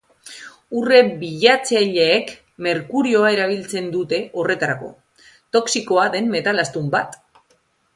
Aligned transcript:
Urre-bilatzaileek 0.77 2.33
merkurioa 2.69 3.31
erabiltzen 3.37 3.93
dute 3.99 4.23
horretarako, 4.33 4.93
toxikoa 5.59 6.11
den 6.19 6.37
metal 6.39 6.69
astun 6.69 6.95
bat. 6.99 7.21